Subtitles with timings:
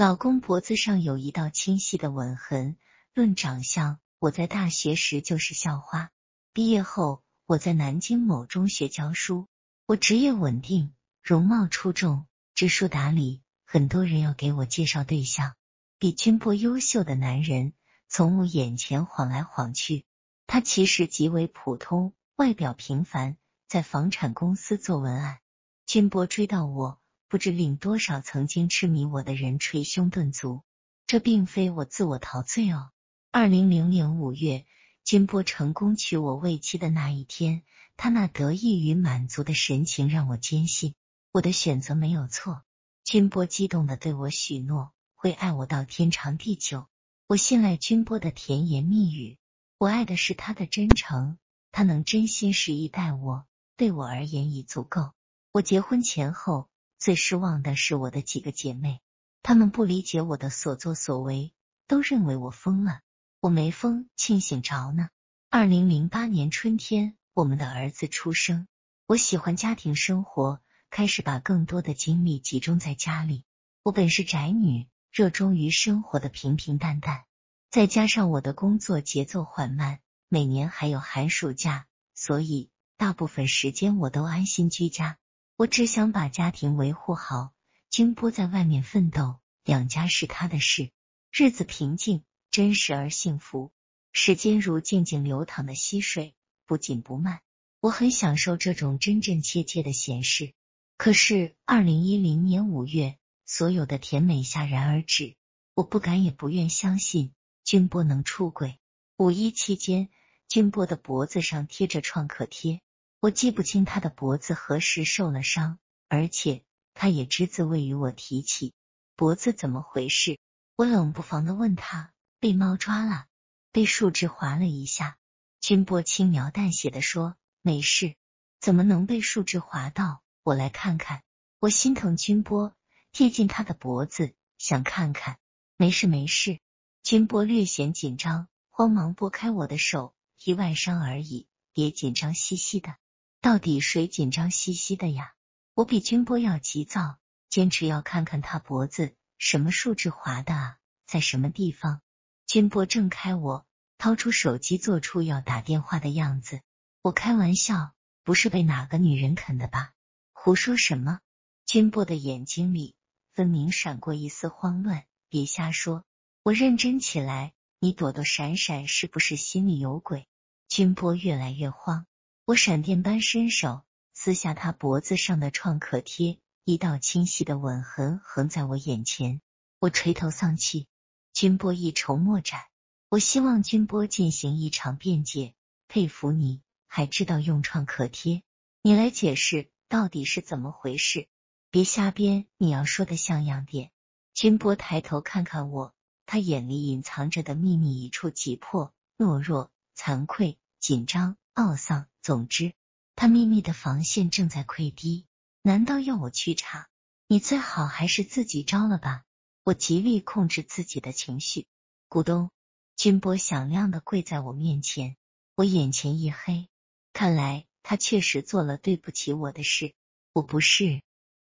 [0.00, 2.78] 老公脖子上有一道清晰的吻痕。
[3.12, 6.10] 论长相，我在大学时就是校花。
[6.54, 9.46] 毕业后，我在南京某中学教书。
[9.84, 12.24] 我职业稳定，容貌出众，
[12.54, 13.42] 知书达理。
[13.66, 15.52] 很多人要给我介绍对象，
[15.98, 17.74] 比君波优秀的男人
[18.08, 20.06] 从我眼前晃来晃去。
[20.46, 23.36] 他其实极为普通，外表平凡，
[23.68, 25.40] 在房产公司做文案。
[25.84, 26.99] 君波追到我，
[27.30, 30.62] 不知令多少曾经痴迷我的人捶胸顿足。
[31.06, 32.90] 这并非我自我陶醉哦。
[33.30, 34.66] 二零零零五月，
[35.04, 37.62] 君波成功娶我为妻的那一天，
[37.96, 40.96] 他那得意与满足的神情让我坚信
[41.30, 42.64] 我的选择没有错。
[43.04, 46.88] 君波激动的对我许诺会爱我到天长地久，
[47.28, 49.38] 我信赖君波的甜言蜜语，
[49.78, 51.38] 我爱的是他的真诚，
[51.70, 55.12] 他能真心实意待我，对我而言已足够。
[55.52, 56.68] 我结婚前后
[57.00, 59.00] 最失望的是我的几个姐妹，
[59.42, 61.54] 她们不理解我的所作所为，
[61.86, 63.00] 都认为我疯了。
[63.40, 65.08] 我没疯，庆幸着呢。
[65.48, 68.68] 二零零八年春天，我们的儿子出生。
[69.06, 73.44] 我喜欢家庭生活，开始把更多的精力集中在家里。
[73.82, 77.24] 我本是宅女，热衷于生活的平平淡淡，
[77.70, 85.16] 再加上我的工作节奏缓慢，每年还有寒暑假，所以大部分时间我都安心居家。
[85.60, 87.52] 我只想把家庭维护好。
[87.90, 90.90] 君波在外面奋斗，养家是他的事，
[91.30, 92.24] 日子平静。
[92.50, 93.70] 真实而幸福，
[94.10, 97.42] 时间如静静流淌的溪水，不紧不慢。
[97.80, 100.54] 我很享受这种真真切切的闲适。
[100.96, 105.36] 可是，二零一零年五月，所有的甜美戛然而止。
[105.74, 108.78] 我不敢也不愿相信君波能出轨。
[109.18, 110.08] 五一期间，
[110.48, 112.80] 君波的脖子上贴着创可贴，
[113.20, 118.72] 我记不清他的脖子何时受了伤，而且他也只字未与我提起
[119.14, 120.38] 脖子怎么回事。
[120.76, 122.12] 我冷不防的问他。
[122.38, 123.26] 被猫抓了，
[123.70, 125.18] 被树枝划了一下。
[125.60, 128.14] 君波轻描淡写的说：“没事，
[128.60, 130.22] 怎么能被树枝划到？
[130.42, 131.22] 我来看看。”
[131.60, 132.74] 我心疼君波，
[133.12, 135.36] 贴近他的脖子，想看看。
[135.76, 136.60] 没事没事。
[137.02, 142.96] 君波略显紧张，慌忙拨开我的手，皮外伤而已，别紧张兮兮的。
[143.42, 145.32] 到底谁紧张兮兮的呀？
[145.72, 147.18] 我比君波要急躁，
[147.48, 150.76] 坚持要看看他脖子，什么树枝划的啊？
[151.06, 152.02] 在什么地方？
[152.46, 156.60] 君波挣开我，掏出手机，做出要打电话的样子。
[157.00, 159.92] 我开玩笑，不是被哪个女人啃的吧？
[160.34, 161.20] 胡说什么？
[161.64, 162.94] 君波的眼睛里
[163.32, 165.04] 分明闪过一丝慌乱。
[165.30, 166.04] 别瞎说！
[166.42, 167.54] 我认真起来。
[167.78, 170.28] 你躲躲闪闪，是不是心里有鬼？
[170.68, 172.04] 君波越来越慌。
[172.50, 179.40] 我闪电般伸手撕下他脖子上的创可贴，一道清晰的吻痕横在我眼前。
[179.78, 180.88] 我垂头丧气。
[181.32, 182.62] 君波一筹莫展，
[183.08, 185.54] 我希望君波进行一场辩解。
[185.86, 188.42] 佩服你，还知道用创可贴。
[188.82, 191.28] 你来解释到底是怎么回事？
[191.70, 193.92] 别瞎编，你要说的像样点。
[194.34, 195.94] 君波抬头看看我，
[196.26, 202.08] 他眼里隐藏着的秘密一触即破：懦弱、惭愧、紧张、懊丧。
[202.22, 202.74] 总之，
[203.16, 205.26] 他秘密的防线正在溃堤。
[205.62, 206.88] 难道要我去查？
[207.26, 209.24] 你最好还是自己招了吧。
[209.62, 211.66] 我极力控制自己的情绪。
[212.08, 212.50] 股东
[212.96, 215.16] 君波响亮的跪在我面前，
[215.54, 216.68] 我眼前一黑。
[217.12, 219.94] 看来他确实做了对不起我的事。
[220.32, 221.02] 我不是，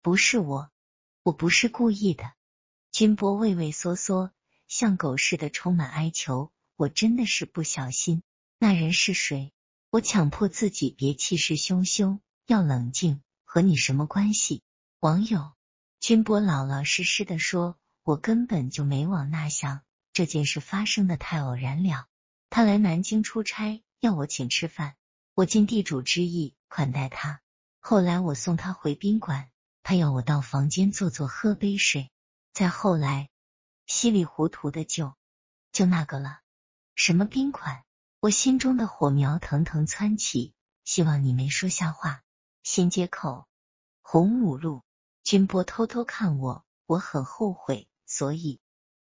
[0.00, 0.70] 不是我，
[1.22, 2.32] 我不是故意的。
[2.90, 4.32] 君波畏畏缩缩，
[4.68, 6.50] 像狗似的充满哀求。
[6.76, 8.22] 我真的是不小心。
[8.58, 9.52] 那人是谁？
[9.92, 13.20] 我强迫自己别气势汹汹，要冷静。
[13.44, 14.62] 和你什么关系？
[15.00, 15.52] 网友
[16.00, 17.76] 君波老老实实的说。
[18.02, 19.82] 我根本就没往那想，
[20.14, 22.06] 这件事发生的太偶然了。
[22.48, 24.96] 他来南京出差，要我请吃饭，
[25.34, 27.42] 我尽地主之谊款待他。
[27.78, 29.50] 后来我送他回宾馆，
[29.82, 32.10] 他要我到房间坐坐，喝杯水。
[32.54, 33.28] 再后来，
[33.86, 35.14] 稀里糊涂的就
[35.70, 36.40] 就那个了。
[36.94, 37.84] 什么宾馆？
[38.22, 40.54] 我心中的火苗腾腾窜起。
[40.84, 42.22] 希望你没说瞎话。
[42.62, 43.48] 新街口
[44.00, 44.84] 洪武路，
[45.24, 47.88] 君波偷偷看我，我很后悔。
[48.06, 48.60] 所以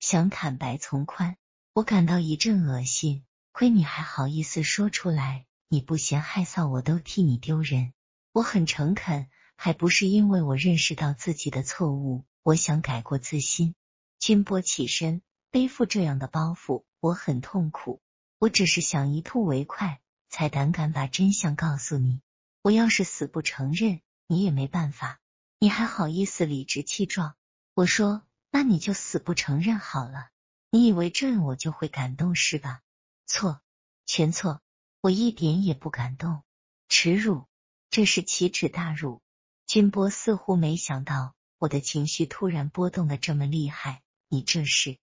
[0.00, 1.36] 想坦白从宽，
[1.72, 3.24] 我感到一阵恶心。
[3.52, 7.92] 亏你还好意思说出来，你不嫌害臊，我都替你丢人。
[8.32, 13.76] 我很诚恳，还不是因为我认识到自己的错误，我想改过自新。
[14.18, 15.22] 君波起身，
[15.52, 18.00] 背负这样的包袱，我很痛苦。
[18.38, 22.20] 我只是想一吐为快，才胆敢把真相告诉你。
[22.62, 25.20] 我要是死不承认，你也没办法。
[25.58, 27.36] 你还好意思理直气壮？
[27.74, 28.22] 我说。
[28.48, 30.30] 那你就死不承认好了。
[30.70, 32.80] 你以为这样我就会感动是吧？
[33.26, 33.60] 错，
[34.06, 34.62] 全错，
[35.02, 36.42] 我一点也不感动。
[36.88, 37.44] 耻辱，
[37.90, 39.20] 这是奇耻大辱。
[39.66, 44.96] 君波似乎没想到我的情绪突然波动的这么厉害，你这是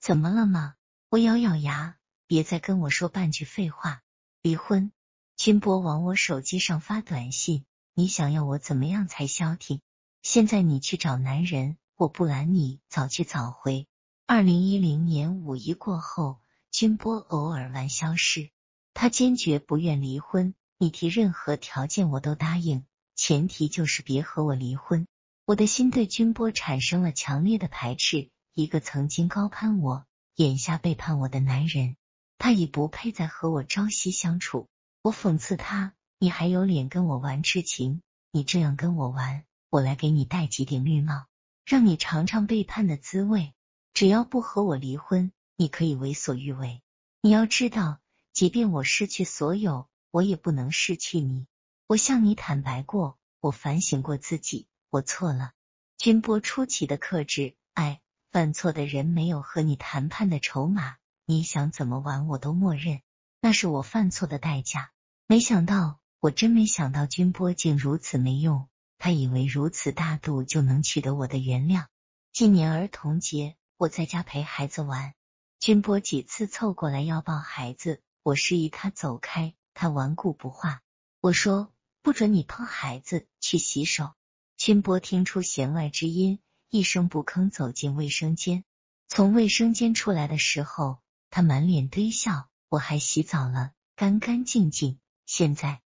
[0.00, 0.76] 怎么了吗？
[1.10, 4.02] 我咬咬牙，别再跟我说半句废话。
[4.42, 4.92] 离婚。
[5.36, 9.80] 君波往我手机上发短信，你想要我怎么样才消停？
[10.22, 13.86] 现在你去找男人，我不拦你，早去早回。
[14.26, 16.38] 二零一零年五一过后，
[16.70, 18.50] 君波偶尔玩消失，
[18.94, 25.06] 他坚决不愿离婚，你提任何条件我都答应，前提就是别和我离婚。
[25.44, 31.96] 我的心对君波产生了强烈的排斥，一个曾经高攀我，眼下背叛我的男人，
[32.38, 34.68] 他已不配再和我朝夕相处。
[35.02, 38.02] 我讽刺他：“你还有脸跟我玩痴情？
[38.32, 41.26] 你这样跟我玩，我来给你戴几顶绿帽，
[41.64, 43.54] 让你尝尝背叛的滋味。
[43.94, 46.82] 只要不和我离婚，你可以为所欲为。
[47.22, 48.00] 你要知道，
[48.32, 51.46] 即便我失去所有，我也不能失去你。
[51.86, 55.52] 我向你坦白过，我反省过自己，我错了。”
[55.96, 60.96] 君波出奇的克制，哎，犯错的人没有和你谈判的筹码，
[61.28, 63.00] 你想怎么玩我都默认，
[63.40, 64.92] 那是我犯错的代价。
[65.26, 68.68] 没想到，我真没想到，君波竟如此没用。
[68.96, 71.86] 他以为如此大度就能取得我的原谅。
[72.32, 75.14] 今年儿童节，我在家陪孩子玩，
[75.58, 80.80] 君波几次凑过来要抱孩子，我示意他走开，他顽固不化。
[81.20, 81.72] 我说
[82.02, 84.12] 不准你碰孩子，去洗手。
[84.56, 86.38] 君波听出弦外之音，
[86.70, 88.62] 一声不吭走进卫生间。
[89.08, 91.00] 从卫生间出来的时候，
[91.30, 92.48] 他满脸堆笑。
[92.68, 94.98] 我还洗澡了，干干净净。
[95.24, 95.80] 现在，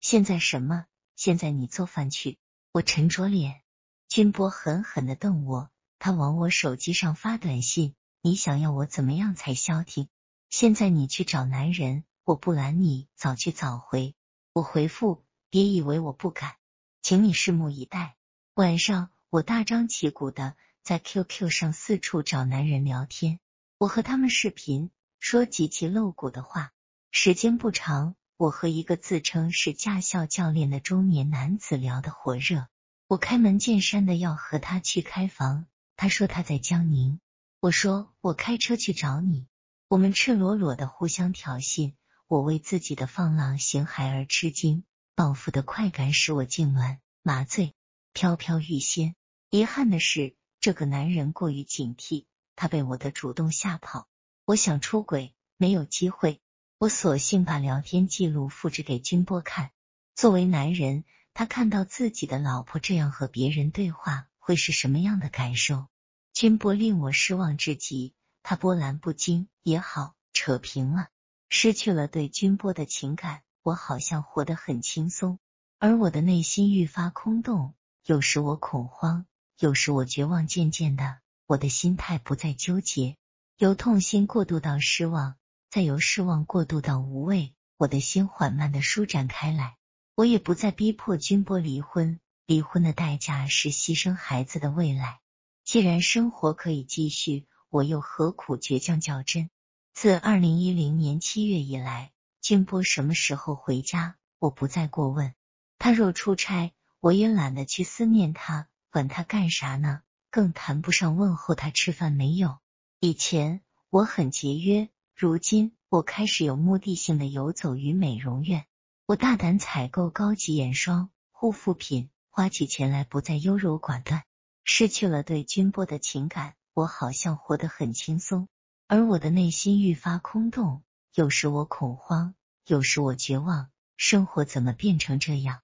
[0.00, 0.84] 现在什么？
[1.16, 2.38] 现在你做饭去。
[2.70, 3.62] 我沉着脸，
[4.08, 10.08] 君波狠狠的瞪我，他往我手机上发短信：“你想要我怎么样才消停？
[10.50, 14.14] 现在你去找男人，我不拦你，早去早回。”
[14.52, 16.56] 我回复：“别以为我不敢，
[17.00, 18.16] 请你拭目以待。”
[18.54, 23.40] 晚上，我大张旗鼓的在 QQ 上四处找男人聊天，
[23.78, 24.90] 我和他们视频，
[25.20, 26.72] 说极其露骨的话。
[27.12, 28.16] 时间不长。
[28.36, 32.68] 我和一个自称是驾校教练的中年男子聊得火热，
[33.08, 35.66] 我开门见山的要和他去开房，
[35.96, 37.18] 他说他在江宁，
[37.58, 39.48] 我说我开车去找你，
[39.88, 41.94] 我们赤裸裸的互相挑衅，
[42.28, 44.84] 我为自己的放浪形骸而吃惊，
[45.16, 47.74] 报复的快感使我痉挛麻醉，
[48.12, 49.16] 飘飘欲仙。
[49.50, 52.26] 遗憾的是，这个男人过于警惕，
[52.60, 54.08] 他被我的主动吓跑，
[54.44, 56.40] 我想出轨，没有机会。
[56.78, 59.70] 我索性把聊天记录复制给君波看。
[60.16, 65.86] 作为男人，他看到自己的老婆这样和别人对话，会是什么样的感受？
[66.32, 68.12] 君波令我失望至极。
[68.42, 71.10] 他波澜不惊也好，扯平了，
[71.48, 75.38] 失去了对君波的情感，我好像活得很轻松，
[75.78, 77.74] 而我的内心愈发空洞。
[78.04, 79.26] 有时我恐慌，
[79.60, 80.48] 有时我绝望。
[80.48, 83.16] 渐渐的，我的心态不再纠结，
[83.56, 85.36] 由痛心过渡到失望。
[85.70, 89.78] 再由失望过渡到无畏，我的心缓慢的舒展开来。
[90.14, 95.20] 我也不再逼迫君波离婚，离婚的代价是牺牲孩子的未来。
[95.64, 99.48] 既然生活可以继续，我又何苦倔强较真？
[99.94, 105.32] 自二零一零年七月以来，君波什么时候回家，我不再过问。
[105.78, 110.02] 他若出差，我也懒得去思念他，管他干啥呢？
[110.30, 112.58] 更谈不上问候他吃饭没有。
[113.00, 114.88] 以前我很节约。
[115.14, 118.66] 如今，我开始有目的性的游走于美容院，
[119.04, 124.22] 我大胆采购高级眼霜、护肤品，花起钱来不再优柔寡断。
[124.62, 128.48] 失去了对君波的情感，我好像活得很轻松，
[128.86, 130.84] 而我的内心愈发空洞。
[131.14, 133.70] 有时我恐慌，有时我绝望。
[133.96, 135.62] 生活怎么变成这样？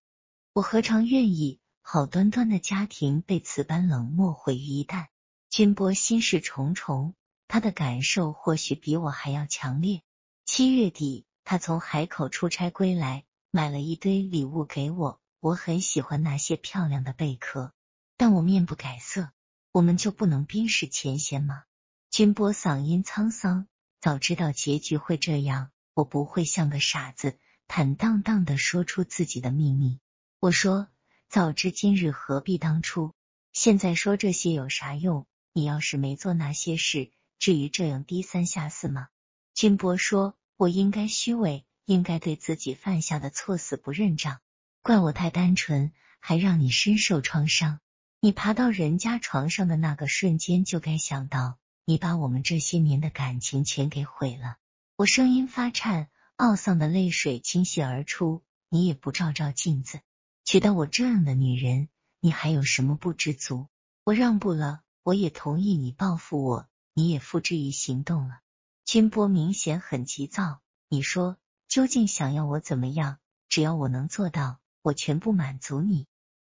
[0.53, 5.09] 我何尝愿意好端端的家庭被此般冷漠毁于一旦？
[5.51, 7.15] 君波心事重重。
[7.47, 10.03] 他的感受或许比我还要强烈。
[10.47, 15.21] 七月底，他从海口出差归来，买了一堆礼物给我。
[15.41, 17.75] 我很喜欢那些漂亮的贝壳，
[18.17, 19.29] 但我面不改色。
[19.71, 21.65] 我们就不能冰释前嫌吗？
[22.11, 23.69] 君波嗓音沧桑，
[24.01, 27.39] 早知道结局会这样，我不会像个傻子，
[27.69, 30.01] 坦荡荡的说出自己的秘密。
[30.41, 30.89] 我说，
[31.35, 33.13] 早知今日何必当初？
[33.53, 35.27] 现在说这些有啥用？
[35.53, 37.11] 你要是没做那些事。
[37.41, 39.09] 至于这样低三下四吗？
[39.53, 44.39] 君波说：“我应该虚伪，应该对自己犯下的错死不认账，
[44.81, 47.81] 怪我太单纯，还让你深受创伤。
[48.21, 54.59] 你爬到人家床上的那个瞬间，就该想到你把我们这些年的感情全给毁了。
[54.95, 58.45] 我声音发颤，懊丧的泪水倾泻而出。
[58.69, 59.99] 你也不照照镜子，
[60.45, 61.89] 娶到我这样的女人，
[62.21, 63.69] 你还有什么不知足？
[64.05, 68.41] 我让步了，我也同意你报复我，你也付之于行动了。
[68.85, 70.61] 君波明显很急躁，
[70.91, 73.19] 你说究竟想要我怎么样？
[73.49, 76.07] 只要我能做到，我全部满足你。